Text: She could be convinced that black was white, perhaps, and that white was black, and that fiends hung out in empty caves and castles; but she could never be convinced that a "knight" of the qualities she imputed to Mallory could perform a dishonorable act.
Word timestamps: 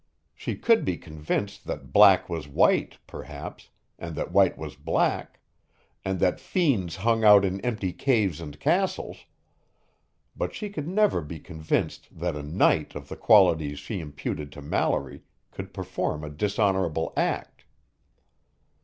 She 0.33 0.55
could 0.55 0.83
be 0.83 0.97
convinced 0.97 1.65
that 1.67 1.93
black 1.93 2.27
was 2.27 2.47
white, 2.47 2.97
perhaps, 3.05 3.69
and 3.99 4.15
that 4.15 4.31
white 4.31 4.57
was 4.57 4.75
black, 4.75 5.39
and 6.03 6.19
that 6.19 6.39
fiends 6.39 6.95
hung 7.05 7.23
out 7.23 7.45
in 7.45 7.61
empty 7.61 7.93
caves 7.93 8.41
and 8.41 8.59
castles; 8.59 9.25
but 10.35 10.55
she 10.55 10.71
could 10.71 10.87
never 10.87 11.21
be 11.21 11.39
convinced 11.39 12.07
that 12.17 12.35
a 12.35 12.41
"knight" 12.41 12.95
of 12.95 13.09
the 13.09 13.15
qualities 13.15 13.77
she 13.77 13.99
imputed 13.99 14.51
to 14.53 14.61
Mallory 14.63 15.21
could 15.51 15.71
perform 15.71 16.23
a 16.23 16.31
dishonorable 16.31 17.13
act. 17.15 17.65